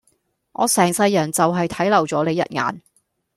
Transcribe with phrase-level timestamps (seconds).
[0.53, 2.81] 我成世人就係睇漏咗你一眼